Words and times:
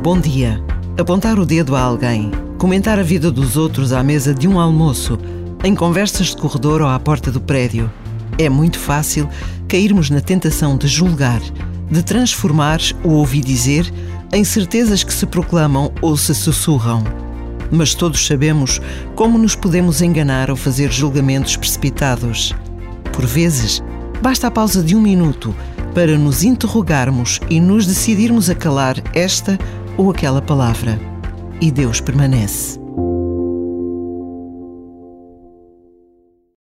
Bom 0.00 0.20
dia. 0.20 0.62
Apontar 0.96 1.40
o 1.40 1.44
dedo 1.44 1.74
a 1.74 1.80
alguém, 1.80 2.30
comentar 2.56 3.00
a 3.00 3.02
vida 3.02 3.32
dos 3.32 3.56
outros 3.56 3.92
à 3.92 4.00
mesa 4.00 4.32
de 4.32 4.46
um 4.46 4.60
almoço, 4.60 5.18
em 5.64 5.74
conversas 5.74 6.28
de 6.28 6.36
corredor 6.36 6.80
ou 6.80 6.86
à 6.86 6.98
porta 7.00 7.32
do 7.32 7.40
prédio. 7.40 7.90
É 8.38 8.48
muito 8.48 8.78
fácil 8.78 9.28
cairmos 9.66 10.08
na 10.08 10.20
tentação 10.20 10.76
de 10.76 10.86
julgar, 10.86 11.40
de 11.90 12.02
transformar 12.04 12.78
o 13.02 13.14
ouvir 13.14 13.42
dizer 13.42 13.92
em 14.32 14.44
certezas 14.44 15.02
que 15.02 15.12
se 15.12 15.26
proclamam 15.26 15.90
ou 16.00 16.16
se 16.16 16.32
sussurram. 16.32 17.02
Mas 17.68 17.92
todos 17.92 18.24
sabemos 18.24 18.80
como 19.16 19.36
nos 19.36 19.56
podemos 19.56 20.00
enganar 20.00 20.48
ao 20.48 20.56
fazer 20.56 20.92
julgamentos 20.92 21.56
precipitados. 21.56 22.54
Por 23.12 23.26
vezes, 23.26 23.82
basta 24.22 24.46
a 24.46 24.50
pausa 24.50 24.80
de 24.80 24.94
um 24.94 25.00
minuto 25.00 25.52
para 25.92 26.16
nos 26.16 26.44
interrogarmos 26.44 27.40
e 27.50 27.60
nos 27.60 27.84
decidirmos 27.84 28.48
a 28.48 28.54
calar 28.54 29.02
esta 29.12 29.58
ou 29.98 30.10
aquela 30.10 30.40
palavra. 30.40 30.98
E 31.60 31.70
Deus 31.70 32.00
permanece. 32.00 32.87